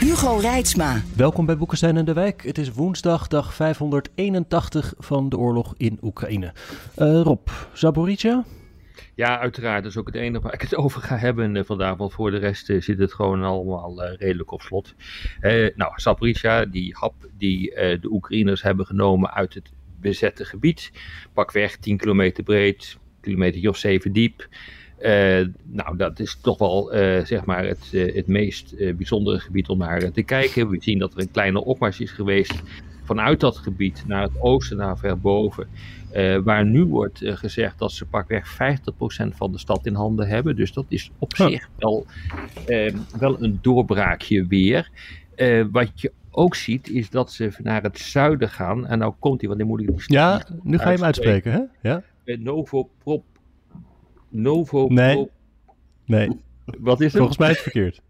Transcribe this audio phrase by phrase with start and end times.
[0.00, 1.02] Hugo Reitsma.
[1.16, 2.42] Welkom bij Boekenstein en de Wijk.
[2.42, 6.52] Het is woensdag, dag 581 van de oorlog in Oekraïne.
[6.98, 8.44] Uh, Rob, Zaporizhia?
[9.14, 9.82] Ja, uiteraard.
[9.82, 11.96] Dat is ook het enige waar ik het over ga hebben uh, vandaag.
[11.96, 14.94] Want voor de rest uh, zit het gewoon allemaal redelijk op slot.
[15.74, 19.70] nou, Zaporizhia, die hap die de Oekraïners hebben genomen uit het
[20.00, 20.92] bezette gebied.
[21.32, 24.48] Pakweg 10 kilometer breed, kilometer of 7 diep.
[25.02, 29.68] Uh, nou, dat is toch wel uh, zeg maar het, uh, het meest bijzondere gebied
[29.68, 30.68] om naar te kijken.
[30.68, 32.62] We zien dat er een kleine opmars is geweest
[33.04, 35.68] vanuit dat gebied naar het oosten, naar ver boven.
[36.44, 38.56] waar nu wordt gezegd dat ze pakweg 50%
[39.34, 40.56] van de stad in handen hebben.
[40.56, 42.06] Dus dat is op zich wel,
[43.18, 44.90] wel een doorbraakje weer.
[45.70, 48.86] wat je ook ziet, is dat ze naar het zuiden gaan.
[48.86, 51.52] En nou komt hij, want dan moet ik die Ja, nu ga je hem uitspreken,
[51.52, 51.88] hè?
[51.88, 52.02] Ja.
[52.24, 53.24] Novoprop
[54.28, 54.88] Novo.
[54.88, 55.28] Nee.
[56.04, 56.40] Nee.
[56.64, 57.16] Wat is het?
[57.16, 58.02] Volgens mij is het verkeerd.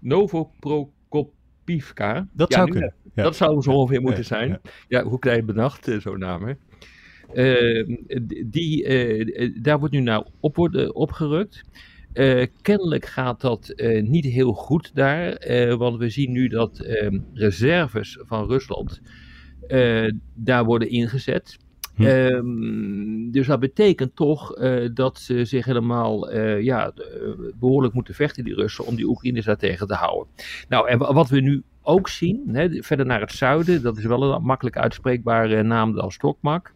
[0.00, 2.28] Novoprokopivka.
[2.32, 2.94] Dat zou kunnen.
[3.14, 3.22] Ja.
[3.22, 4.60] Dat zou zo ongeveer moeten zijn.
[4.88, 6.54] Ja, hoe krijg je bedacht, eh, zo'n naam, hè?
[7.34, 7.96] Uh,
[8.46, 11.64] die, uh, daar wordt nu naar op worden opgerukt.
[12.12, 15.38] Uh, kennelijk gaat dat niet heel goed daar,
[15.78, 19.00] want we zien nu dat ehm, reserves van Rusland
[20.34, 21.58] daar worden ingezet.
[21.94, 22.04] Hm.
[22.04, 26.92] Um, dus dat betekent toch uh, dat ze zich helemaal uh, ja,
[27.60, 30.32] behoorlijk moeten vechten, die Russen, om die Oekraïners daar tegen te houden.
[30.68, 34.34] Nou, en wat we nu ook zien, hè, verder naar het zuiden, dat is wel
[34.34, 36.72] een makkelijk uitspreekbare naam als Stokmak.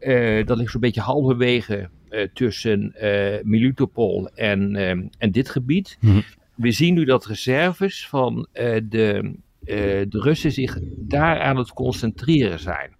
[0.00, 1.88] Uh, dat ligt zo'n beetje halverwege
[2.32, 2.94] tussen
[3.42, 4.76] Militopol en,
[5.18, 5.96] en dit gebied.
[6.00, 6.20] Hm.
[6.54, 12.90] We zien nu dat reserves van de, de Russen zich daar aan het concentreren zijn.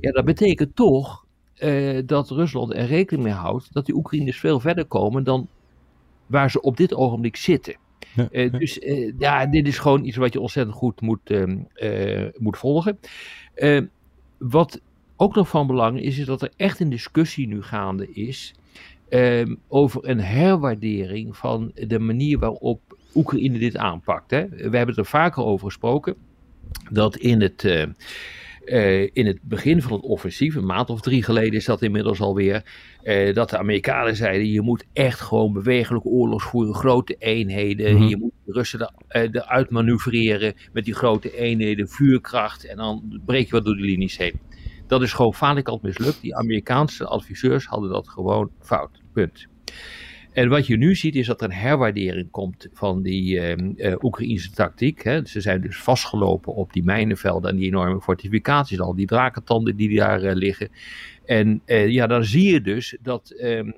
[0.00, 1.24] Ja, dat betekent toch
[1.58, 5.48] uh, dat Rusland er rekening mee houdt dat die Oekraïners veel verder komen dan
[6.26, 7.76] waar ze op dit ogenblik zitten.
[8.14, 8.58] Ja, uh, ja.
[8.58, 11.30] Dus uh, ja, dit is gewoon iets wat je ontzettend goed moet,
[12.38, 12.98] moet volgen.
[14.38, 14.80] wat
[15.16, 18.54] ook nog van belang is, is dat er echt een discussie nu gaande is
[19.08, 24.30] ehm, over een herwaardering van de manier waarop Oekraïne dit aanpakt.
[24.30, 24.48] Hè.
[24.48, 26.14] We hebben het er vaker over gesproken,
[26.90, 27.64] dat in het
[28.64, 32.20] uh, in het begin van het offensief, een maand of drie geleden is dat inmiddels
[32.20, 32.62] alweer,
[33.02, 37.92] uh, dat de Amerikanen zeiden: je moet echt gewoon bewegelijk oorlog voeren, grote eenheden.
[37.92, 38.08] Mm -hmm.
[38.08, 43.46] Je moet de Russen uh, eruit manoeuvreren met die grote eenheden, vuurkracht en dan breek
[43.46, 44.40] je wat door de linies heen.
[44.86, 46.20] Dat is gewoon falikant mislukt.
[46.20, 49.02] Die Amerikaanse adviseurs hadden dat gewoon fout.
[49.12, 49.46] Punt.
[50.34, 53.94] En wat je nu ziet is dat er een herwaardering komt van die uh, uh,
[54.02, 55.02] Oekraïnse tactiek.
[55.02, 55.26] Hè.
[55.26, 59.96] Ze zijn dus vastgelopen op die mijnenvelden en die enorme fortificaties, al die drakentanden die
[59.96, 60.68] daar uh, liggen.
[61.24, 63.70] En ja, dan zie je dus dat ehm,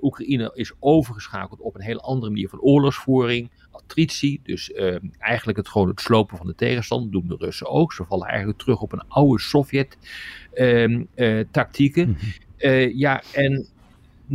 [0.00, 4.40] Oekraïne is overgeschakeld op een heel andere manier van oorlogsvoering, attritie.
[4.42, 7.92] Dus ehm, eigenlijk het gewoon het slopen van de tegenstander, doen de Russen ook.
[7.92, 12.08] Ze vallen eigenlijk terug op een oude Sovjet-tactieken.
[12.08, 12.16] Mm
[12.58, 12.90] -hmm.
[12.94, 13.66] ja, en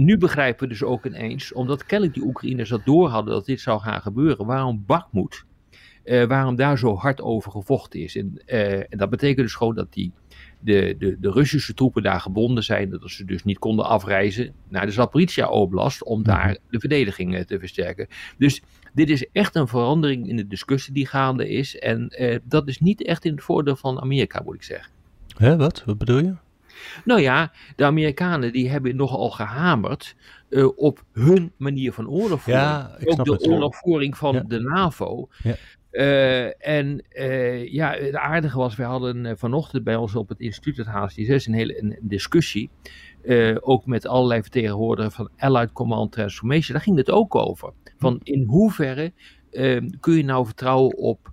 [0.05, 3.59] nu begrijpen we dus ook ineens, omdat kennelijk die Oekraïners dat door hadden dat dit
[3.59, 5.43] zou gaan gebeuren, waarom Bakhmut,
[6.03, 8.15] uh, waarom daar zo hard over gevochten is.
[8.15, 10.11] En, uh, en dat betekent dus gewoon dat die,
[10.59, 14.85] de, de, de Russische troepen daar gebonden zijn, dat ze dus niet konden afreizen naar
[14.85, 18.07] de Zaporizhia-oblast om daar de verdediging uh, te versterken.
[18.37, 18.61] Dus
[18.93, 23.03] dit is echt een verandering in de discussie die gaande is en dat is niet
[23.03, 24.91] echt in het voordeel van Amerika, moet ik zeggen.
[25.37, 25.83] Hè, wat?
[25.85, 26.33] Wat bedoel je?
[27.05, 30.15] Nou ja, de Amerikanen die hebben nogal gehamerd
[30.49, 32.65] uh, op hun manier van oorlogvoering.
[32.65, 34.43] Ja, Ook de het, oorlogvoering van ja.
[34.47, 35.27] de NAVO.
[35.43, 35.55] Ja.
[35.91, 40.77] Uh, en uh, ja, het aardige was, we hadden vanochtend bij ons op het instituut,
[40.77, 42.69] het HST6, een hele een discussie.
[43.59, 46.73] ook met allerlei vertegenwoordigers van Allied Command Transformation.
[46.73, 47.73] Daar ging het ook over.
[47.97, 49.13] Van in hoeverre
[49.99, 51.31] kun je nou vertrouwen op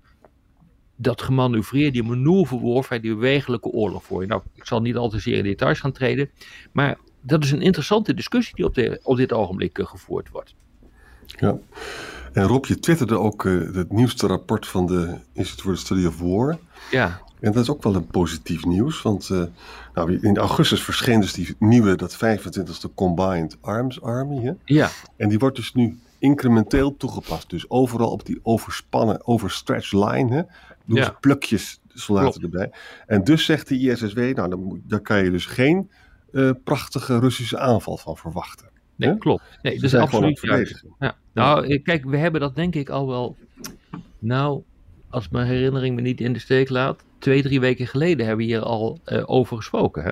[0.96, 4.28] dat gemanoeuvreerd, die manoeuvreworfheid, die bewegelijke oorlog voor je.
[4.28, 6.30] Nou, ik zal niet al te zeer in details gaan treden,
[6.72, 10.54] maar dat is een interessante discussie die op, de, op dit ogenblik uh, gevoerd wordt.
[11.26, 11.58] Ja,
[12.32, 16.06] en Rob, je twitterde ook uh, het nieuwste rapport van de Institute for the Study
[16.06, 16.58] of War.
[16.90, 17.20] Ja.
[17.40, 19.44] En dat is ook wel een positief nieuws, want uh,
[19.94, 24.44] nou, in augustus verscheen dus die nieuwe, dat 25e Combined Arms Army.
[24.44, 24.52] Hè?
[24.64, 24.90] Ja.
[25.16, 27.50] En die wordt dus nu incrementeel toegepast.
[27.50, 30.42] Dus overal op die overspannen, overstretched line, hè,
[30.86, 32.70] doen ze plukjes soldaten erbij.
[33.06, 35.90] En dus zegt de ISSW, nou, dan, daar kan je dus geen
[36.32, 38.70] eh, prachtige Russische aanval van verwachten.
[38.96, 39.42] Nee, klopt.
[39.62, 40.84] Nee, Ze dat is absoluut juist.
[40.98, 41.16] Ja.
[41.32, 43.36] Nou, kijk, we hebben dat denk ik al wel.
[44.18, 44.62] Nou,
[45.10, 47.04] als mijn herinnering me niet in de steek laat.
[47.18, 50.02] Twee, drie weken geleden hebben we hier al eh, over gesproken.
[50.02, 50.10] Hè?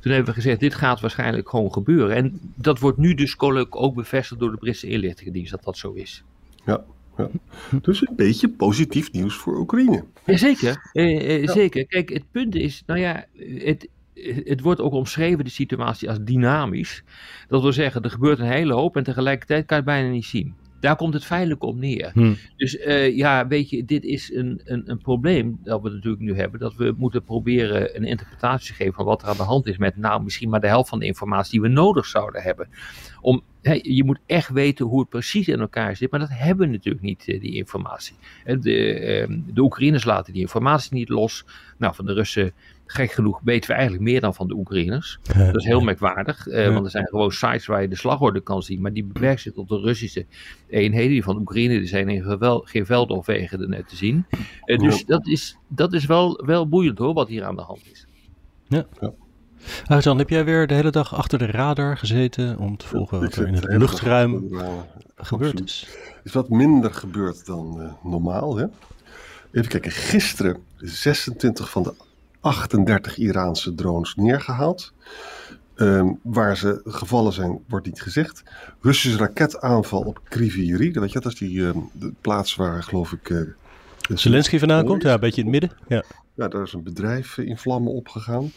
[0.00, 2.16] Toen hebben we gezegd: dit gaat waarschijnlijk gewoon gebeuren.
[2.16, 6.24] En dat wordt nu dus ook bevestigd door de Britse inlichtingendienst dat dat zo is.
[6.64, 6.84] Ja,
[7.20, 7.78] ja.
[7.82, 10.04] Dus een beetje positief nieuws voor Oekraïne.
[10.26, 11.86] Jazeker, eh, eh, zeker.
[11.86, 13.24] Kijk, het punt is, nou ja,
[13.58, 13.88] het,
[14.44, 17.02] het wordt ook omschreven, de situatie, als dynamisch.
[17.48, 20.24] Dat wil zeggen, er gebeurt een hele hoop en tegelijkertijd kan je het bijna niet
[20.24, 20.54] zien.
[20.80, 22.10] Daar komt het feitelijk op neer.
[22.14, 22.34] Hm.
[22.56, 26.34] Dus eh, ja, weet je, dit is een, een, een probleem dat we natuurlijk nu
[26.34, 26.60] hebben.
[26.60, 29.78] Dat we moeten proberen een interpretatie te geven van wat er aan de hand is
[29.78, 32.68] met nou misschien maar de helft van de informatie die we nodig zouden hebben.
[33.20, 33.42] Om,
[33.82, 37.04] je moet echt weten hoe het precies in elkaar zit, maar dat hebben we natuurlijk
[37.04, 38.14] niet, eh, die informatie.
[38.44, 41.44] De, ehm, de Oekraïners laten die informatie niet los.
[41.78, 42.52] Nou, van de Russen,
[42.86, 45.18] gek genoeg, weten we eigenlijk meer dan van de Oekraïners.
[45.36, 46.72] Dat is heel merkwaardig, eh, Ja.
[46.72, 49.52] want er zijn gewoon sites waar je de slagorde kan zien, maar die beperkt zich
[49.52, 50.26] tot de Russische
[50.68, 51.10] eenheden.
[51.10, 54.26] Die van Oekraïne die zijn in gevel, geen veldoverwegen er net te zien.
[54.64, 55.04] Eh, dus Ja.
[55.06, 58.06] dat is, dat is wel, wel boeiend hoor, wat hier aan de hand is.
[59.86, 63.34] Arjan, heb jij weer de hele dag achter de radar gezeten om te volgen wat
[63.34, 64.84] er in het luchtruim de ramen.
[65.16, 65.88] gebeurd is?
[66.24, 68.56] is wat minder gebeurd dan eh, normaal.
[68.56, 68.66] Hè?
[69.52, 71.92] Even kijken, gisteren 26 van de
[72.40, 74.92] 38 Iraanse drones neergehaald.
[75.74, 78.42] Ehm, waar ze gevallen zijn, wordt niet gezegd.
[78.80, 80.92] Russische raketaanval op Kriviri.
[80.92, 83.30] Dat, weet je, dat is die ehm, de plaats waar, geloof ik...
[83.30, 83.38] eh,
[84.14, 85.02] Zelensky vandaan komt?
[85.02, 85.78] Ja, een beetje in het midden.
[85.88, 86.04] Ja.
[86.40, 88.50] Ja, daar is een bedrijf eh, in vlammen opgegaan.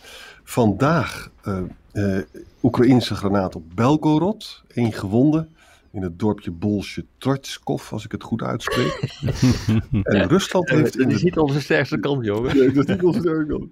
[0.44, 2.18] Vandaag eh eh,
[2.64, 4.64] Oekraïnse granaat op Belgorod.
[4.68, 5.48] Eén gewonde
[5.92, 9.22] in het dorpje Bolsje Trotskov, als ik het goed uitspreek.
[10.04, 11.00] en Rusland heeft...
[11.00, 12.58] in die de- ziet onze sterkste kant, jongen.
[12.58, 13.66] Nee, dat is niet onze sterke kant.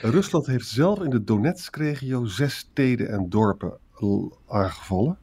[0.00, 3.78] Rusland heeft zelf in de Donetsk-regio zes steden en dorpen
[4.48, 5.18] aangevallen.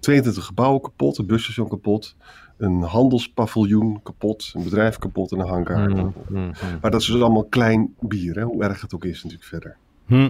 [0.00, 2.16] 22 gebouwen kapot, een busstation kapot,
[2.60, 6.30] een handelspaviljoen kapot, een bedrijf kapot en een hangar Mm, kapot.
[6.30, 6.52] mm, mm.
[6.80, 8.42] Maar dat is dus allemaal klein bier, hè?
[8.42, 9.76] hoe erg het ook is natuurlijk verder.
[10.06, 10.28] Hm.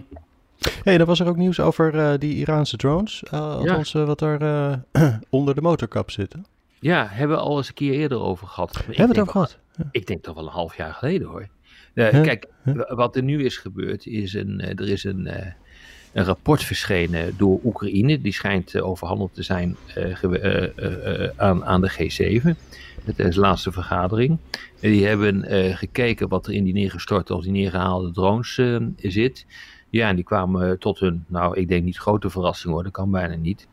[0.85, 3.23] hey, dan was er ook nieuws over eh, die Iraanse drones.
[3.35, 4.41] Uh, althans, eh, wat er
[4.93, 6.33] eh, onder de motorkap zit.
[6.33, 6.39] hè?
[6.81, 8.77] Ja, hebben we al eens een keer eerder over gehad.
[8.77, 9.59] Hebben we het over gehad?
[9.91, 11.49] Ik denk toch wel een half jaar geleden hoor.
[11.95, 12.47] Eh, Kijk,
[12.89, 15.53] wat er nu is gebeurd, is een, eh, er is een, eh,
[16.13, 18.21] een rapport verschenen door Oekraïne.
[18.21, 22.57] Die schijnt eh, overhandigd te zijn eh, eh, aan, aan de G7.
[23.05, 24.39] Het is de laatste vergadering.
[24.81, 28.77] En die hebben eh, gekeken wat er in die neergestorte of die neergehaalde drones eh,
[28.97, 29.47] zit.
[29.91, 33.11] Ja, en die kwamen tot hun, nou ik denk niet grote verrassing hoor, dat kan
[33.11, 33.67] bijna niet.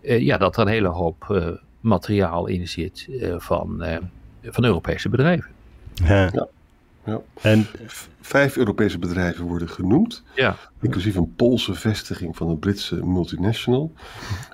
[0.00, 1.48] Eh, ja, dat er een hele hoop eh,
[1.80, 3.98] materiaal in zit eh, van, eh,
[4.42, 5.50] van Europese bedrijven.
[5.94, 6.30] Ja.
[6.32, 6.48] Ja.
[7.06, 7.20] Ja.
[7.42, 7.66] En
[8.20, 10.56] Vijf Europese bedrijven worden genoemd, Ja.
[10.80, 13.92] inclusief een Poolse vestiging van een Britse multinational.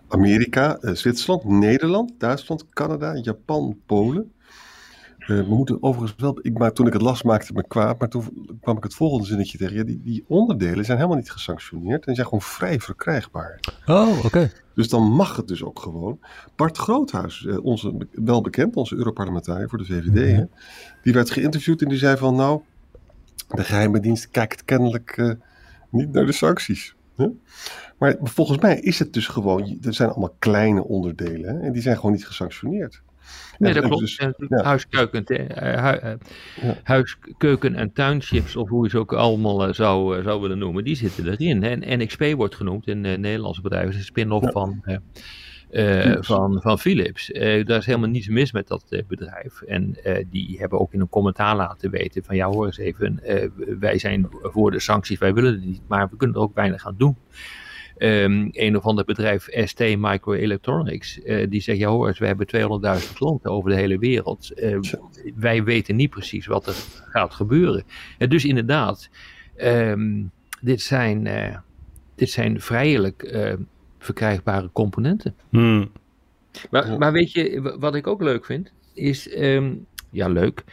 [0.08, 4.32] Amerika, eh, Zwitserland, Nederland, Duitsland, Canada, Japan, Polen.
[5.22, 7.98] Eh, we moeten overigens wel, ik, maar toen ik het las maakte het me kwaad,
[7.98, 9.76] maar toen kwam ik het volgende zinnetje tegen.
[9.76, 13.60] Ja, die, die onderdelen zijn helemaal niet gesanctioneerd en die zijn gewoon vrij verkrijgbaar.
[13.86, 14.50] Oh, oké.
[14.74, 16.18] Dus dan mag het dus ook gewoon.
[16.56, 20.44] Bart Groothuis, eh, onze, wel bekend, onze Europarlementariër voor de VVD, hè,
[21.02, 22.60] die werd geïnterviewd en die zei van nou,
[23.48, 25.30] de geheime dienst kijkt kennelijk eh,
[25.90, 26.94] niet naar de sancties.
[27.16, 27.26] Hè?
[27.98, 31.82] Maar volgens mij is het dus gewoon, er zijn allemaal kleine onderdelen hè, en die
[31.82, 33.02] zijn gewoon niet gesanctioneerd.
[33.58, 34.04] Nee, dat en klopt.
[34.04, 34.62] dus- En ja.
[34.62, 36.14] Huiskeuken, eh, hu- eh,
[36.62, 36.76] Ja.
[36.82, 40.84] huiskeuken en tuinchips, of hoe je ze ook allemaal eh, zou, eh, zou willen noemen,
[40.84, 41.62] die zitten erin.
[41.62, 44.50] En NXP wordt genoemd in Nederlandse bedrijf, is een spin-off Ja.
[44.50, 44.94] van, eh,
[45.70, 46.26] eh, Philips.
[46.26, 47.30] van, van Philips.
[47.32, 49.62] Eh, daar is helemaal niets mis met dat eh, bedrijf.
[49.62, 53.20] En eh, die hebben ook in een commentaar laten weten van ja hoor eens even,
[53.24, 53.48] eh,
[53.78, 56.86] wij zijn voor de sancties, wij willen het niet, maar we kunnen er ook weinig
[56.86, 57.16] aan doen.
[58.02, 62.46] Ehm, een of ander bedrijf, ST Microelectronics, eh, die zegt, ja hoor eens, we hebben
[62.46, 64.50] 200.000 klanten over de hele wereld.
[64.50, 64.98] Eh, Tja.
[65.34, 66.74] wij weten niet precies wat er
[67.10, 67.84] gaat gebeuren.
[68.18, 69.10] En dus inderdaad,
[69.56, 70.22] ehm,
[70.60, 71.56] dit, zijn, eh,
[72.14, 73.54] dit zijn vrijelijk eh,
[73.98, 75.34] verkrijgbare componenten.
[75.50, 75.86] Hm.
[76.70, 79.74] Maar, maar weet je, wat ik ook leuk vind, is, ehm,
[80.10, 80.64] ja leuk,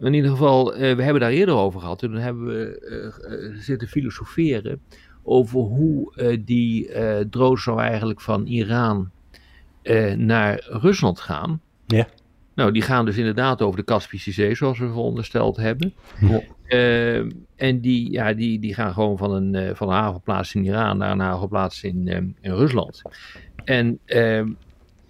[0.00, 2.02] in ieder geval, eh, we hebben daar eerder over gehad.
[2.02, 4.80] En toen hebben we eh, eh, zitten filosoferen
[5.22, 9.10] over hoe eh, die eh drones nou eigenlijk van Iran
[9.82, 11.60] eh, naar Rusland gaan.
[11.86, 12.06] Ja.
[12.54, 15.94] Nou, die gaan dus inderdaad over de Kaspische Zee, zoals we verondersteld hebben.
[16.20, 16.40] Ja.
[16.66, 20.64] Ehm, en die, ja, die, die gaan gewoon van een, eh, van een havenplaats in
[20.64, 23.02] Iran naar een havenplaats in, ehm, in Rusland.
[23.64, 24.48] En ehm,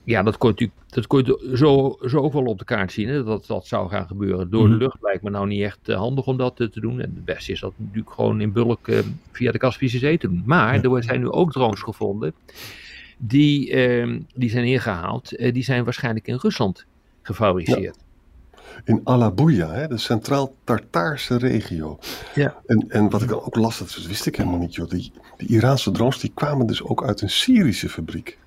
[0.04, 3.08] ja, dat kon je, dat kon je zo, zo ook wel op de kaart zien,
[3.08, 4.50] hè, dat dat zou gaan gebeuren.
[4.50, 4.78] Door de Mhm.
[4.82, 6.92] lucht lijkt me nou niet echt eh, handig om dat eh, te doen.
[7.00, 8.98] En het beste is dat natuurlijk gewoon in bulk eh,
[9.32, 10.42] via de Kaspische Zee te doen.
[10.46, 10.90] Maar Ja.
[10.96, 12.34] er zijn nu ook drones gevonden,
[13.18, 15.36] die, eh, die zijn ingehaald.
[15.36, 16.84] eh, die zijn waarschijnlijk in Rusland
[17.22, 17.96] gefabriceerd.
[18.84, 21.98] In Alabuya, hè, de Centraal-Tartaarse regio.
[22.34, 22.60] Ja.
[22.66, 24.88] En, en wat ik dan ook las, dat wist ik helemaal niet, joh.
[24.88, 28.38] Die, die Iraanse drones die kwamen dus ook uit een Syrische fabriek.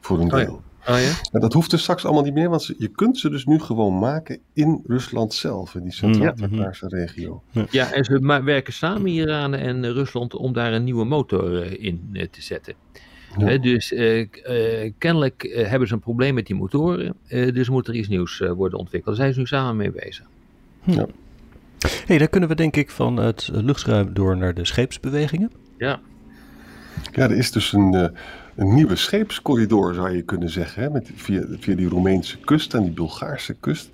[0.00, 0.50] Voor een Oh ja.
[0.88, 1.12] Oh ja?
[1.32, 3.98] Maar dat hoeft dus straks allemaal niet meer, want je kunt ze dus nu gewoon
[3.98, 7.42] maken in Rusland zelf, in die Centraal-Tartaarse regio.
[7.70, 12.10] Ja, en ze werken samen, Iranen en Rusland, om daar een nieuwe motor eh, in
[12.12, 12.74] eh, te zetten.
[13.38, 13.46] Ja.
[13.46, 14.26] Hè, dus eh,
[14.98, 18.78] kennelijk hebben ze een probleem met die motoren, eh, dus moet er iets nieuws worden
[18.78, 19.16] ontwikkeld.
[19.16, 20.26] Daar zijn ze nu samen mee bezig.
[22.06, 25.50] hey, dan kunnen we denk ik van het luchtruim door naar de scheepsbewegingen.
[25.78, 26.00] Ja,
[27.12, 28.08] Ja, er is dus een, eh,
[28.56, 32.82] een nieuwe scheepscorridor, zou je kunnen zeggen, hè, met, via, via die Roemeense kust en
[32.82, 33.90] die Bulgaarse kust.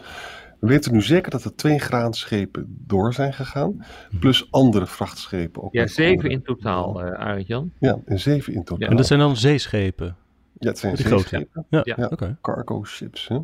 [0.60, 3.84] We weten nu zeker dat er twee graanschepen door zijn gegaan,
[4.20, 5.62] plus andere vrachtschepen.
[5.62, 7.72] Ook ja zeven andere- in totaal, eh Arend Jan.
[7.78, 8.88] Ja, en zeven in totaal.
[8.88, 10.16] En dat zijn dan zeeschepen.
[10.58, 11.94] Ja, het zijn zeeschepen, Ja, Ja.
[11.96, 12.06] ja.
[12.06, 12.36] oké.
[12.42, 13.28] cargo ships.
[13.28, 13.38] Hè?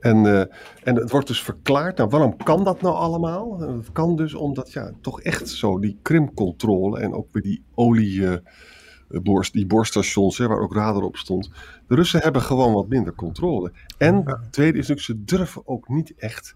[0.00, 0.40] En, eh,
[0.84, 3.62] en het wordt dus verklaard, nou waarom kan dat nou allemaal?
[3.62, 7.62] Eh, Het kan dus omdat ja, toch echt zo die krimcontrole en ook weer die
[7.74, 8.36] olie, eh,
[9.08, 11.50] boor- die boorstations hè, waar ook radar op stond.
[11.88, 13.72] De Russen hebben gewoon wat minder controle.
[13.98, 16.54] En het tweede is natuurlijk, ze durven ook niet echt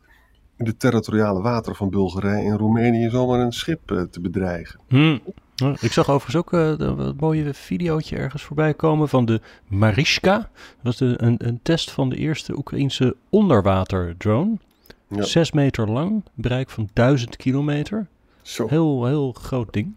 [0.57, 4.81] in de territoriale wateren van Bulgarije en Roemenië zomaar een schip eh, te bedreigen.
[4.89, 5.19] Hm.
[5.55, 9.41] Ja, Ik zag overigens ook eh, een wat mooie videootje ergens voorbij komen van de
[9.67, 10.37] Mariska.
[10.39, 10.49] Dat
[10.83, 14.59] was de, een, een test van de eerste Oekraïense onderwaterdrone.
[15.09, 15.23] Ja.
[15.23, 18.07] Zes meter lang, bereik van duizend kilometer.
[18.43, 18.67] Zo.
[18.69, 19.95] Heel, heel groot ding.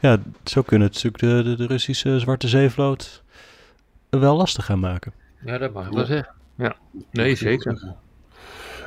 [0.00, 3.22] Ja, zo kunnen het natuurlijk de, de, de Russische Zwarte Zeevloot
[4.10, 5.12] wel lastig gaan maken.
[5.44, 6.34] Ja, dat mag ik wel zeggen.
[6.56, 6.76] Ja,
[7.10, 7.94] nee, zeker.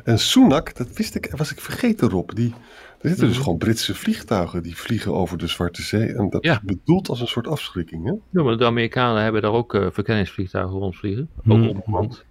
[0.03, 2.29] En Sunak, dat wist ik, was ik vergeten Rob.
[2.35, 2.53] Die,
[3.01, 3.43] er zitten dus Mhm.
[3.43, 6.13] gewoon Britse vliegtuigen die vliegen over de Zwarte Zee.
[6.13, 6.51] En dat Ja.
[6.53, 8.05] is bedoeld als een soort afschrikking.
[8.05, 8.13] Hè?
[8.29, 11.29] Ja, maar de Amerikanen hebben daar ook eh, verkenningsvliegtuigen rondvliegen.
[11.37, 11.67] Ook Hmm.
[11.69, 12.25] onbemand.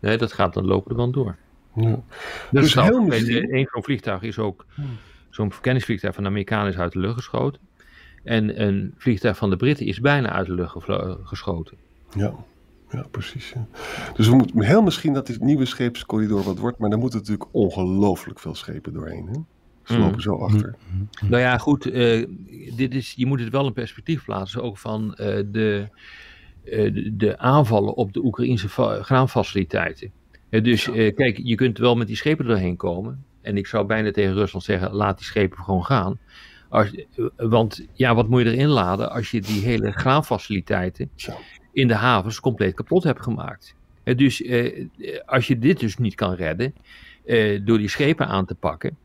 [0.00, 1.36] Nee, dat gaat dan lopende band door.
[1.74, 1.90] Ja.
[1.90, 2.00] Dus,
[2.50, 4.66] Dus heel een- misschien- een zo'n vliegtuig is ook,
[5.30, 7.60] zo'n verkenningsvliegtuig van de Amerikanen is uit de lucht geschoten.
[8.26, 10.76] En een vliegtuig van de Britten is bijna uit de lucht
[11.22, 11.76] geschoten.
[12.16, 12.34] Ja.
[12.90, 13.52] ja, precies.
[13.54, 13.66] ja.
[14.14, 16.78] Dus we moeten heel misschien dat dit nieuwe scheepscorridor wat wordt.
[16.78, 19.26] Maar daar moeten natuurlijk ongelooflijk veel schepen doorheen.
[19.26, 19.38] Hè?
[19.84, 20.02] Ze Mhm.
[20.02, 20.74] lopen zo achter.
[21.20, 22.26] Nou ja, goed, eh,
[22.76, 25.88] dit is, je moet het wel in perspectief plaatsen, ook van eh, de,
[26.64, 28.68] eh, de, de aanvallen op de Oekraïnse
[29.02, 30.10] graanfaciliteiten.
[30.50, 33.24] Dus eh, kijk, je kunt wel met die schepen doorheen komen.
[33.42, 36.18] En ik zou bijna tegen Rusland zeggen, laat die schepen gewoon gaan.
[36.68, 36.94] Als,
[37.36, 41.10] want ja, wat moet je erin laden als je die hele graanfaciliteiten
[41.72, 43.74] in de havens compleet kapot hebt gemaakt?
[44.04, 44.86] Dus eh,
[45.26, 46.74] als je dit dus niet kan redden
[47.24, 48.96] eh, door die schepen aan te pakken,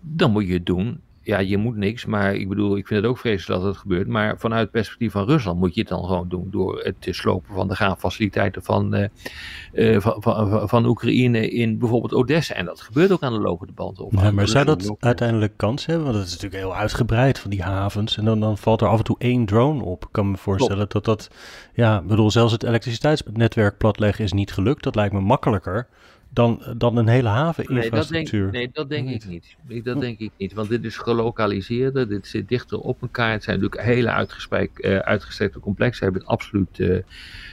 [0.00, 1.00] dan moet je het doen.
[1.28, 4.06] Ja, je moet niks, maar ik bedoel, ik vind het ook vreselijk dat het gebeurt.
[4.06, 7.54] Maar vanuit het perspectief van Rusland moet je het dan gewoon doen door het slopen
[7.54, 12.54] van de graanfaciliteiten van, eh, eh, van, van, van- van Oekraïne in bijvoorbeeld Odessa.
[12.54, 14.00] En dat gebeurt ook aan de lopende band.
[14.00, 15.06] Of Ja, aan maar zou dat lopen.
[15.06, 16.04] uiteindelijk kans hebben?
[16.04, 18.16] Want het is natuurlijk heel uitgebreid van die havens.
[18.16, 20.02] En dan, dan valt er af en toe één drone op.
[20.04, 21.30] Ik kan me voorstellen dat dat...
[21.74, 24.82] Ja, ik bedoel, zelfs het elektriciteitsnetwerk platleggen is niet gelukt.
[24.82, 25.86] Dat lijkt me makkelijker
[26.30, 28.50] dan, dan een hele Nee dat, denk, haveninfrastructuur.
[28.50, 29.56] nee, dat denk ik niet.
[29.68, 29.84] Nee, Hm.
[29.84, 30.52] Dat denk ik niet.
[30.52, 33.30] Want dit is gelokaliseerder, dit zit dichter op elkaar.
[33.32, 36.04] Het zijn natuurlijk hele uitgesprek- eh, uitgestrekte complexen.
[36.04, 36.98] Hebben het absoluut, eh,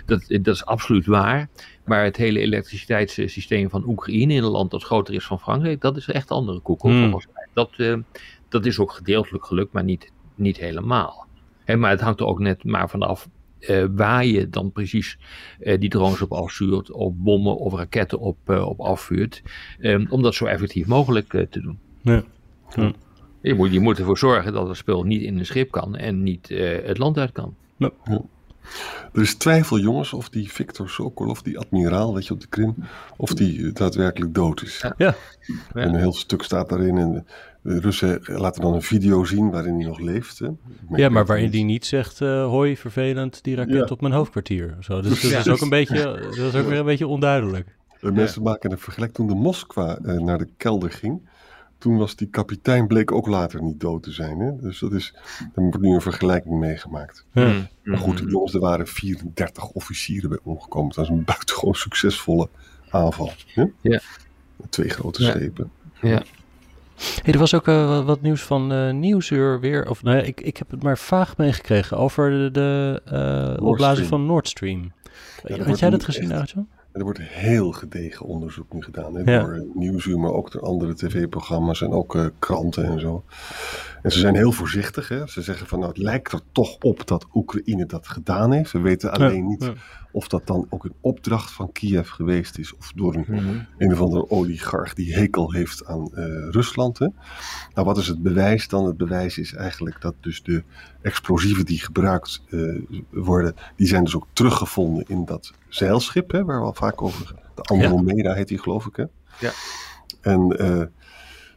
[0.06, 1.50] dat, dat is absoluut waar.
[1.86, 5.98] Maar het hele elektriciteitssysteem van Oekraïne in een land dat groter is dan Frankrijk, dat
[5.98, 6.82] is echt andere koek.
[6.82, 7.02] hoor, Hmm.
[7.10, 7.48] volgens mij.
[7.54, 7.96] Dat, eh,
[8.50, 11.28] dat is ook gedeeltelijk gelukt, maar niet, niet helemaal.
[11.64, 13.28] Hè, maar het hangt er ook net maar vanaf
[13.68, 15.18] eh, waar je dan precies
[15.60, 19.42] eh, die drones op afstuurt, of bommen of raketten op, eh, op afvuurt.
[19.80, 21.80] eh, om dat zo effectief mogelijk eh, te doen.
[22.76, 22.92] Ja.
[23.42, 26.24] Je moet, je moet ervoor zorgen dat het spul niet in een schip kan en
[26.24, 27.56] niet eh, het land uit kan.
[29.14, 32.76] Er is twijfel, jongens, of die Viktor Sokolov, die admiraal, weet je, op de Krim,
[33.18, 34.86] of die eh, daadwerkelijk dood is.
[34.98, 35.16] Ja.
[35.74, 36.98] En een heel stuk staat daarin.
[36.98, 37.26] En
[37.62, 40.40] de Russen laten dan een video zien waarin hij nog leeft.
[40.40, 40.48] Hè.
[40.96, 43.86] Ja, maar waarin die niet zegt, eh, hoi, vervelend, die raket Ja.
[43.90, 44.76] op mijn hoofdkwartier.
[44.80, 46.04] Zo, dus dat is ook een beetje,
[46.38, 47.76] dat is ook weer een beetje onduidelijk.
[48.00, 49.14] De mensen maken een vergelijk.
[49.14, 51.30] Toen de Moskwa eh, naar de kelder ging,
[51.78, 54.40] toen was die kapitein, bleek ook later niet dood te zijn.
[54.40, 54.52] Hè?
[54.62, 57.26] Dus dat is, daar wordt nu een vergelijking mee gemaakt.
[57.32, 57.48] Ja.
[57.48, 57.68] Mm.
[57.84, 60.88] Maar goed, die jongens, er waren 34 officieren bij omgekomen.
[60.88, 62.50] Het was een buitengewoon succesvolle
[62.90, 63.32] aanval.
[63.54, 63.66] Hè?
[63.82, 64.00] Ja.
[64.70, 65.30] Twee grote Ja.
[65.30, 65.72] schepen.
[66.02, 66.22] Ja.
[67.24, 69.90] Hey, er was ook eh, wat- nieuws van eh Nieuwsuur weer.
[69.90, 73.02] Of nou ja, ik, ik heb het maar vaag meegekregen over de, de
[74.00, 74.92] eh, van Nord Stream.
[75.46, 76.68] Ja, Had jij dat gezien, Arjan?
[76.96, 79.16] Er wordt heel gedegen onderzoek nu gedaan.
[79.16, 83.24] Hè, Door Nieuwsuur, maar ook door andere tv-programma's en ook uh, kranten en zo.
[84.02, 85.08] En ze zijn heel voorzichtig.
[85.08, 85.28] Hè.
[85.28, 88.72] Ze zeggen van nou, het lijkt er toch op dat Oekraïne dat gedaan heeft.
[88.72, 89.72] We weten alleen niet
[90.16, 92.76] of dat dan ook een opdracht van Kiev geweest is.
[92.76, 93.60] Of door een, mhm.
[93.78, 96.98] een of andere oligarch die hekel heeft aan uh, Rusland.
[96.98, 97.08] Hè.
[97.74, 98.86] Nou, wat is het bewijs dan?
[98.86, 100.64] Het bewijs is eigenlijk dat dus de
[101.02, 106.32] explosieven die gebruikt uh, worden, die zijn dus ook teruggevonden in dat zeilschip.
[106.32, 108.96] Hè, waar we al vaak over, de Andromeda heet die geloof ik.
[108.96, 109.06] Hè.
[109.40, 109.52] Ja.
[110.22, 110.84] En uh,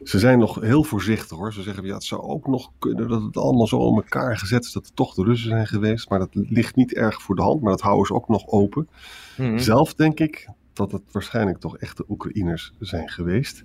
[0.03, 1.53] ze zijn nog heel voorzichtig hoor.
[1.53, 4.65] Ze zeggen, ja, het zou ook nog kunnen dat het allemaal zo om elkaar gezet
[4.65, 6.09] is dat het toch de Russen zijn geweest.
[6.09, 8.89] Maar dat ligt niet erg voor de hand, maar dat houden ze ook nog open.
[9.37, 9.57] Mhm.
[9.57, 10.47] Zelf denk ik
[10.79, 13.63] dat het waarschijnlijk toch echt de Oekraïners zijn geweest.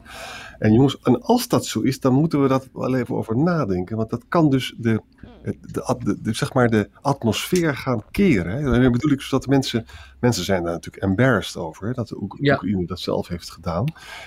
[0.58, 3.96] En jongens, en als dat zo is, dan moeten we dat wel even over nadenken.
[3.96, 5.02] Want dat kan dus de,
[5.42, 8.56] de, de, zeg maar de atmosfeer gaan keren.
[8.56, 8.80] Hè.
[8.80, 9.86] Dan bedoel ik dus dat mensen,
[10.20, 11.86] mensen zijn daar natuurlijk embarrassed over.
[11.86, 13.84] Hè, dat de Oekraïne dat zelf heeft gedaan.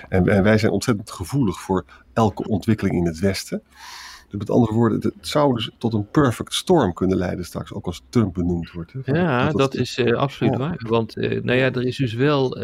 [0.10, 3.64] En, en wij zijn ontzettend gevoelig voor elke ontwikkeling in het Westen.
[4.30, 7.86] Dus met andere woorden, het zou dus tot een perfect storm kunnen leiden straks, ook
[7.86, 8.94] als Trump benoemd wordt.
[9.04, 10.80] Hè, ja, dat, is uh, absoluut waar.
[10.88, 12.64] Want uh, nou ja, er is dus wel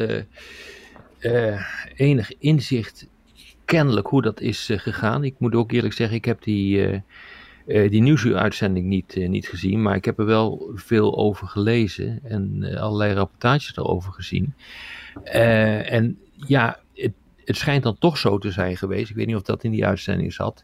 [1.20, 1.62] uh,
[1.96, 3.08] enig inzicht
[3.66, 5.24] kennelijk hoe dat is gegaan.
[5.24, 7.04] Ik moet ook eerlijk zeggen, ik heb die,
[7.66, 13.14] die nieuwsuitzending niet, niet gezien, maar ik heb er wel veel over gelezen en allerlei
[13.14, 14.54] rapportages erover gezien.
[15.24, 17.14] en ja, het,
[17.46, 19.86] het schijnt dan toch zo te zijn geweest, ik weet niet of dat in die
[19.86, 20.64] uitzending zat,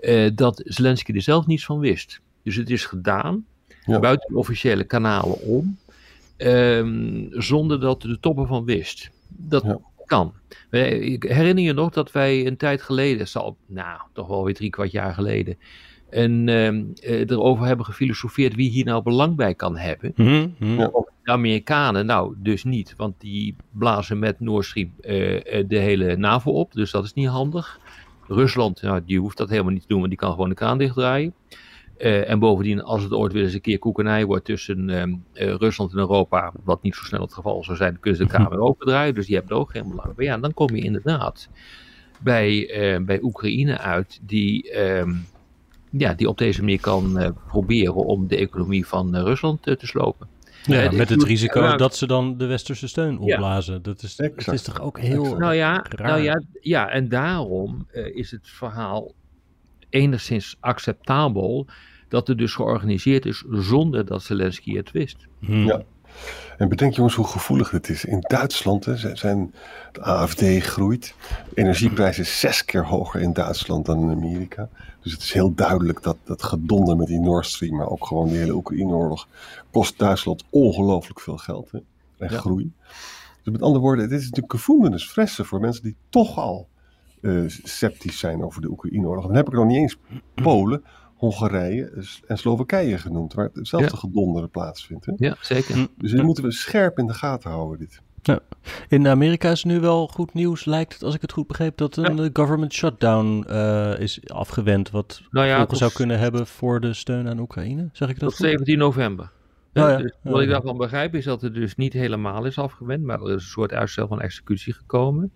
[0.00, 2.20] uh, dat Zelensky er zelf niets van wist.
[2.42, 3.44] Dus het is gedaan,
[3.86, 5.78] buiten de officiële kanalen om,
[6.36, 9.10] um, zonder dat de toppen van wist.
[9.28, 10.32] Dat kan.
[10.70, 14.70] Ik herinner je nog dat wij een tijd geleden, zal, nou toch wel weer drie
[14.70, 15.56] kwart jaar geleden,
[16.10, 20.12] en uh, erover hebben gefilosofeerd wie hier nou belang bij kan hebben.
[20.16, 20.54] Mm
[21.24, 25.08] De Amerikanen, nou dus niet, want die blazen met Nord Stream uh,
[25.66, 27.80] de hele NAVO op, dus dat is niet handig.
[28.30, 30.78] Rusland, nou, die hoeft dat helemaal niet te doen, want die kan gewoon de kraan
[30.78, 31.34] dichtdraaien.
[31.98, 35.92] Uh, en bovendien, als het ooit weer eens een keer koekenij wordt tussen uh, Rusland
[35.92, 38.60] en Europa, wat niet zo snel het geval zou zijn, kunnen ze de kraan weer
[38.60, 39.14] opendraaien.
[39.14, 40.24] Dus die hebben er ook geen belang bij.
[40.24, 41.48] Ja, dan kom je inderdaad
[42.20, 45.14] bij, uh, bij Oekraïne uit, die, ehm,
[45.90, 50.28] ja, die op deze manier kan proberen om de economie van Rusland te slopen.
[50.64, 53.82] Ja, met het risico dat ze dan de westerse steun opblazen.
[53.82, 56.08] Dat, is, dat is toch ook heel nou ja, raar.
[56.08, 59.12] Nou ja, ja en daarom uh, is het verhaal
[59.88, 61.66] enigszins acceptabel
[62.08, 65.26] dat het dus georganiseerd is zonder dat Zelensky het wist.
[65.38, 65.66] Hmm.
[65.66, 65.82] Ja.
[66.58, 68.04] En bedenk jongens hoe gevoelig het is.
[68.04, 69.54] In Duitsland hè, zijn,
[69.92, 71.14] de AFD groeit.
[71.48, 74.68] De energieprijs is zes keer hoger in Duitsland dan in Amerika.
[75.02, 78.28] Dus het is heel duidelijk dat dat gedonder met die Nord Stream, maar ook gewoon
[78.28, 79.28] de hele Oekraïne-oorlog,
[79.70, 81.78] kost Duitsland ongelooflijk veel geld hè,
[82.18, 82.72] en groei.
[83.42, 86.68] Dus met andere woorden, dit is natuurlijk gevoelens fressen voor mensen die toch al
[87.20, 89.26] uh, sceptisch zijn over de Oekraïne-oorlog.
[89.26, 89.96] Dan heb ik nog niet eens
[90.34, 90.84] Polen,
[91.20, 93.96] Hongarije en Slowakije genoemd, waar hetzelfde ja.
[93.96, 95.06] gedonder plaatsvindt.
[95.06, 95.12] Hè?
[95.16, 95.88] Ja, zeker.
[95.96, 98.00] Dus dit moeten we scherp in de gaten houden, dit.
[98.22, 98.38] Ja.
[98.88, 101.96] In Amerika is nu wel goed nieuws, lijkt het, als ik het goed begreep, dat
[101.96, 102.30] een ja.
[102.32, 104.90] government shutdown uh, is afgewend.
[104.90, 107.88] Wat nou ja, zou kunnen hebben voor de steun aan Oekraïne.
[107.92, 109.24] Zeg ik dat Tot 17 november.
[109.74, 109.96] Oh ja.
[109.96, 113.28] dus wat ik daarvan begrijp is dat het dus niet helemaal is afgewend, maar er
[113.28, 115.32] is een soort uitstel van executie gekomen.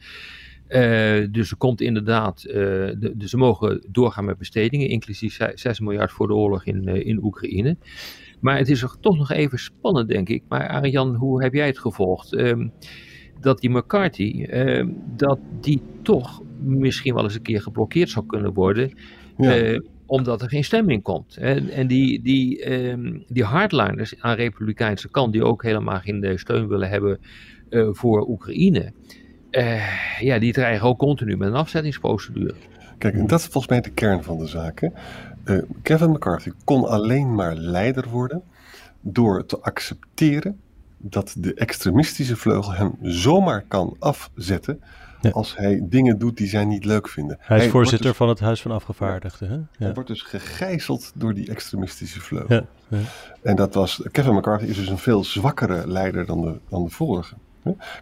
[0.69, 5.81] Uh, dus er komt inderdaad, uh, de, dus ze mogen doorgaan met bestedingen, inclusief 6
[5.81, 7.77] miljard voor de oorlog in, uh, in Oekraïne.
[8.41, 10.43] Maar het is toch nog even spannend, denk ik.
[10.49, 12.33] Maar Arjan, hoe heb jij het gevolgd?
[12.33, 12.73] Um,
[13.41, 18.53] dat die McCarthy, um, dat die toch misschien wel eens een keer geblokkeerd zou kunnen
[18.53, 18.93] worden.
[19.37, 19.81] Ja.
[20.07, 21.37] omdat er geen stemming komt.
[21.37, 26.39] En, en die, die, um, die hardliners aan de Republikeinse kant, die ook helemaal geen
[26.39, 27.19] steun willen hebben
[27.93, 28.93] voor Oekraïne
[29.57, 32.55] uh, ja, die dreigen ook continu met een afzettingsprocedure.
[32.99, 34.91] Kijk, en dat is volgens mij de kern van de zaak.
[35.45, 38.43] Uh, Kevin McCarthy kon alleen maar leider worden
[39.01, 40.61] door te accepteren
[40.99, 44.81] dat de extremistische vleugel hem zomaar kan afzetten
[45.21, 45.31] ja.
[45.31, 47.37] als hij dingen doet die zij niet leuk vinden.
[47.41, 49.49] Hij is hij voorzitter dus, van het Huis van Afgevaardigden.
[49.49, 49.55] Hè?
[49.55, 49.67] Ja.
[49.79, 52.67] Hij wordt dus gegijzeld door die extremistische vleugel.
[52.89, 52.99] Ja.
[53.43, 56.91] En dat was, Kevin McCarthy is dus een veel zwakkere leider dan de, dan de
[56.91, 57.35] vorige.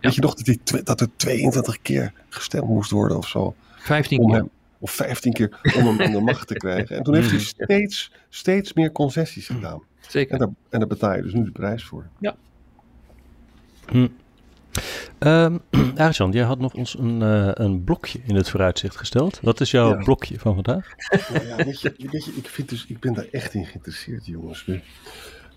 [0.00, 3.54] Weet je nog dat, die, dat er 22 keer gestemd moest worden of zo?
[3.76, 4.34] 15 keer.
[4.34, 6.96] Hem, of 15 keer om hem aan de macht te krijgen.
[6.96, 9.82] En toen heeft hij steeds, steeds meer concessies gedaan.
[10.00, 10.32] Zeker.
[10.32, 12.06] En daar, en daar betaal je dus nu de prijs voor.
[12.18, 12.36] Ja.
[13.86, 14.08] Hm.
[15.18, 15.60] Um,
[15.96, 19.40] Arjan, jij had nog ons een, uh, een blokje in het vooruitzicht gesteld.
[19.42, 20.02] Wat is jouw ja.
[20.02, 20.94] blokje van vandaag?
[21.32, 24.26] Nou ja, weet je, weet je, ik, vind dus, ik ben daar echt in geïnteresseerd,
[24.26, 24.66] jongens.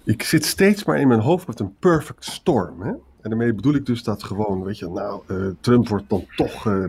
[0.03, 2.81] ik zit steeds maar in mijn hoofd met een perfect storm.
[2.81, 2.91] Hè?
[3.25, 6.65] En daarmee bedoel ik dus dat gewoon, weet je, nou, uh, Trump wordt dan toch
[6.65, 6.85] uh,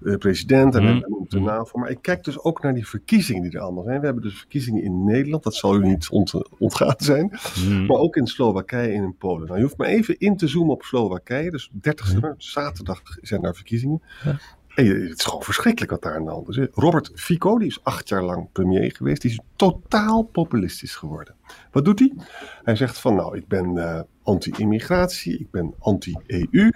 [0.00, 1.04] uh, president en mm.
[1.08, 1.78] noemt de NAVO.
[1.78, 3.98] Maar ik kijk dus ook naar die verkiezingen die er allemaal zijn.
[4.00, 7.38] We hebben dus verkiezingen in Nederland, dat zal u niet ont ontgaan zijn.
[7.68, 7.86] Mm.
[7.86, 9.46] Maar ook in Slowakije en in Polen.
[9.46, 11.50] Nou, je hoeft maar even in te zoomen op Slowakije.
[11.50, 14.02] Dus 30 september, zaterdag zijn daar verkiezingen.
[14.24, 14.38] Ja.
[14.74, 16.66] Het is gewoon verschrikkelijk wat daar aan de hand is.
[16.72, 21.34] Robert Fico, die is acht jaar lang premier geweest, die is totaal populistisch geworden.
[21.70, 22.12] Wat doet hij?
[22.62, 26.70] Hij zegt van nou, ik ben uh, anti-immigratie, ik ben anti-EU,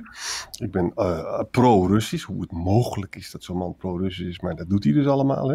[0.59, 2.27] ik ben uh, pro-Russisch.
[2.27, 5.49] Hoe het mogelijk is dat zo'n man pro-Russisch is, maar dat doet hij dus allemaal.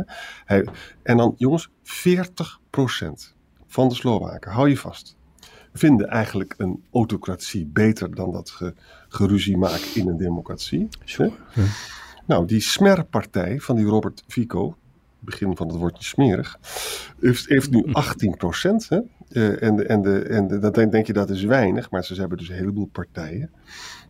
[0.45, 0.61] Hè?
[1.03, 1.71] En dan jongens, 40%
[3.67, 5.17] van de Slowaken, hou je vast,
[5.73, 8.73] vinden eigenlijk een autocratie beter dan dat ge,
[9.07, 10.87] geruzie maken in een democratie.
[11.03, 11.31] Sure.
[12.31, 14.75] Nou, die smerpartij van die Robert Fico,
[15.19, 16.59] begin van het woordje smerig,
[17.19, 18.89] heeft, heeft nu 18 procent.
[18.89, 22.37] Uh, en en, de, en de, dan denk je dat is weinig, maar ze hebben
[22.37, 23.51] dus een heleboel partijen.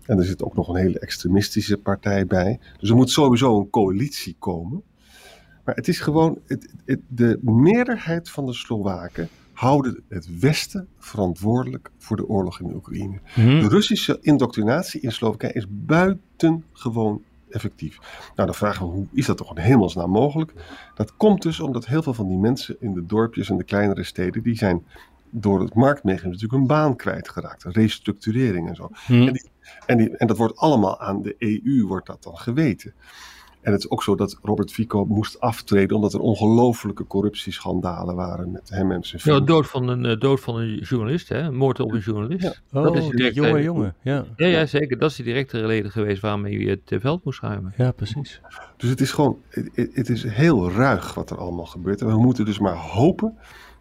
[0.05, 2.59] En er zit ook nog een hele extremistische partij bij.
[2.79, 4.83] Dus er moet sowieso een coalitie komen.
[5.65, 11.91] Maar het is gewoon, het, het, de meerderheid van de Slowaken houden het Westen verantwoordelijk
[11.97, 13.19] voor de oorlog in de Oekraïne.
[13.33, 13.59] Hmm.
[13.59, 17.97] De Russische indoctrinatie in Slowakije is buitengewoon effectief.
[18.35, 20.53] Nou, dan vragen we hoe is dat toch in hemelsnaam mogelijk?
[20.95, 24.03] Dat komt dus omdat heel veel van die mensen in de dorpjes en de kleinere
[24.03, 24.85] steden, die zijn
[25.29, 27.63] door het marktmechanisme natuurlijk hun baan kwijtgeraakt.
[27.63, 28.89] Restructurering en zo.
[29.05, 29.27] Hmm.
[29.27, 29.49] En, die,
[29.85, 32.93] en, die, en dat wordt allemaal aan de EU wordt dat dan geweten.
[33.61, 38.51] En het is ook zo dat Robert Fico moest aftreden omdat er ongelofelijke corruptieschandalen waren
[38.51, 41.51] met hem en zijn Ja, dood van een, uh, dood van een journalist, hè?
[41.51, 42.43] moord op een journalist.
[42.43, 42.79] Ja.
[42.79, 43.95] Oh, dat is direct, jonge uh, jongen.
[44.01, 44.25] Ja.
[44.35, 44.97] Ja, ja, zeker.
[44.97, 47.73] Dat is de directe reden geweest waarmee hij het veld moest ruimen.
[47.77, 48.41] Ja, precies.
[48.77, 52.01] Dus het is gewoon, het, het, is heel ruig wat er allemaal gebeurt.
[52.01, 53.37] En we moeten dus maar hopen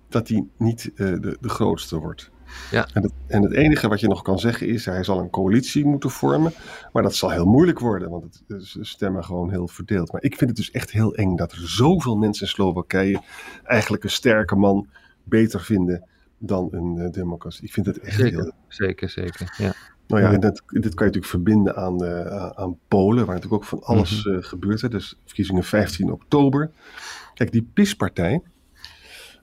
[0.08, 2.30] dat hij niet uh, de, de grootste wordt.
[2.70, 2.88] Ja.
[2.92, 5.84] En, het, en het enige wat je nog kan zeggen is, hij zal een coalitie
[5.84, 6.52] moeten vormen.
[6.92, 10.12] Maar dat zal heel moeilijk worden, want het, de stemmen gewoon heel verdeeld.
[10.12, 13.22] Maar ik vind het dus echt heel eng dat er zoveel mensen in Slowakije
[13.64, 14.88] eigenlijk een sterke man
[15.24, 16.04] beter vinden
[16.38, 17.64] dan een uh, democratie.
[17.64, 18.52] Ik vind het echt zeker, heel...
[18.68, 19.72] Zeker, zeker, ja.
[20.06, 23.62] Nou ja, en dat, dit kan je natuurlijk verbinden aan, uh, aan Polen, waar natuurlijk
[23.62, 24.80] ook van alles uh, gebeurt.
[24.80, 24.88] Hè.
[24.88, 26.70] Dus verkiezingen 15 oktober.
[27.34, 28.42] Kijk, die PIS-partij,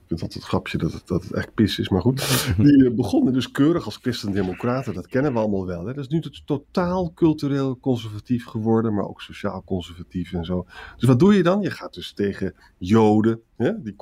[0.08, 2.18] vind altijd het grapje dat het, dat het echt pis is, maar goed.
[2.58, 5.86] Die uh, begonnen dus keurig als christen-democraten, dat kennen we allemaal wel.
[5.86, 5.94] Hè.
[5.94, 10.66] Dat is nu totaal cultureel conservatief geworden, maar ook sociaal conservatief en zo.
[10.96, 11.60] Dus wat doe je dan?
[11.60, 13.96] Je gaat dus tegen Joden, hè, die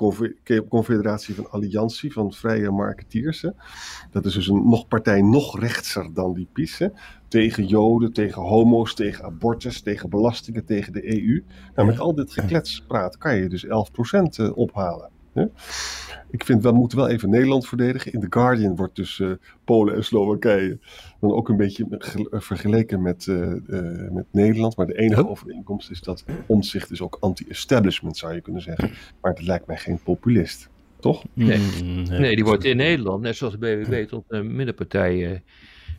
[0.69, 3.41] confederatie van alliantie van vrije marketeers.
[3.41, 3.49] Hè.
[4.11, 6.77] Dat is dus een nog partij nog rechtser dan die PiS.
[6.77, 6.87] Hè.
[7.27, 11.43] Tegen Joden, tegen homo's, tegen abortus, tegen belastingen, tegen de EU.
[11.75, 15.15] Nou, met al dit gekletspraat kan je dus 11% uh, ophalen.
[15.37, 15.49] Ja?
[16.29, 18.13] Ik vind, we moeten wel even Nederland verdedigen.
[18.13, 19.31] In The Guardian wordt dus uh,
[19.63, 20.79] Polen en Slowakije
[21.19, 21.85] dan ook een beetje
[22.31, 24.77] vergeleken met, uh, uh, met Nederland.
[24.77, 28.91] Maar de enige overeenkomst is dat Omtzigt is ook anti-establishment, zou je kunnen zeggen.
[29.21, 30.69] Maar het lijkt mij geen populist.
[30.99, 31.23] Toch?
[31.33, 35.43] Nee, mm, nee die wordt in Nederland, net zoals de BBB, tot een middenpartij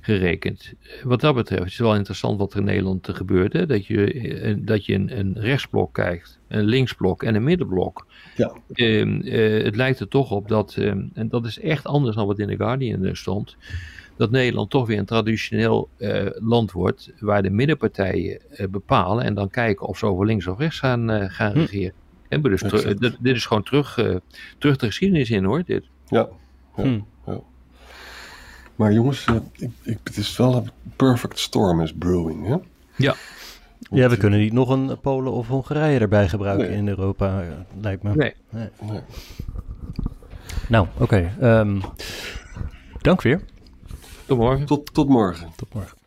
[0.01, 0.73] gerekend.
[1.03, 3.53] Wat dat betreft is het wel interessant wat er in Nederland gebeurt.
[3.53, 3.67] Hè?
[3.67, 8.07] Dat je, dat je een, een rechtsblok krijgt, een linksblok en een middenblok.
[8.37, 8.53] Ja.
[8.75, 12.27] Uh, uh, het lijkt er toch op dat, uh, en dat is echt anders dan
[12.27, 13.57] wat in The Guardian stond,
[14.17, 19.51] dat Nederland toch weer een traditioneel eh, land wordt waar de middenpartijen bepalen en dan
[19.51, 21.59] kijken of ze over links of rechts gaan, gaan hm.
[21.59, 21.93] regeren.
[22.29, 23.95] En dus dit, dit, is gewoon terug,
[24.59, 25.85] terug de geschiedenis in hoor, dit.
[26.07, 26.29] Ja.
[26.77, 26.83] ja.
[26.83, 27.01] Hm.
[28.79, 32.57] Maar jongens, ik, ik, het is wel een perfect storm is brewing, hè?
[32.97, 33.15] Ja.
[33.91, 37.45] Ja, we kunnen niet nog een Polen of Hongarije erbij gebruiken in Europa,
[37.81, 38.15] lijkt me.
[38.15, 38.35] Nee.
[38.51, 38.69] nee.
[38.83, 39.01] nee.
[40.69, 41.03] Nou, oké.
[41.03, 41.61] Okay.
[41.61, 41.81] Um,
[43.01, 43.41] dank weer.
[44.27, 44.67] Tot morgen.
[44.67, 45.49] Tot, tot morgen.
[45.57, 45.98] Tot morgen.